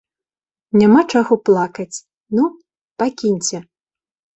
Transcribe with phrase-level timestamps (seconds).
[0.81, 1.97] Няма чаго плакаць,
[2.41, 2.49] ну,
[3.05, 3.67] пакіньце!